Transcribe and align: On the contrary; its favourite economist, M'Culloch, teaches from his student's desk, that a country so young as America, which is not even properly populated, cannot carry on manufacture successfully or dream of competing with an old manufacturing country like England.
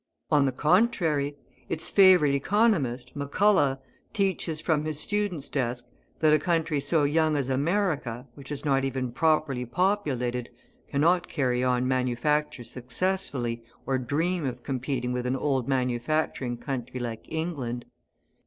On 0.31 0.45
the 0.45 0.51
contrary; 0.51 1.35
its 1.69 1.91
favourite 1.91 2.33
economist, 2.33 3.15
M'Culloch, 3.15 3.83
teaches 4.13 4.59
from 4.59 4.83
his 4.83 4.99
student's 4.99 5.47
desk, 5.47 5.91
that 6.21 6.33
a 6.33 6.39
country 6.39 6.79
so 6.79 7.03
young 7.03 7.37
as 7.37 7.49
America, 7.49 8.25
which 8.33 8.51
is 8.51 8.65
not 8.65 8.83
even 8.83 9.11
properly 9.11 9.63
populated, 9.63 10.49
cannot 10.89 11.27
carry 11.27 11.63
on 11.63 11.87
manufacture 11.87 12.63
successfully 12.63 13.63
or 13.85 13.99
dream 13.99 14.43
of 14.43 14.63
competing 14.63 15.13
with 15.13 15.27
an 15.27 15.35
old 15.35 15.67
manufacturing 15.67 16.57
country 16.57 16.99
like 16.99 17.31
England. 17.31 17.85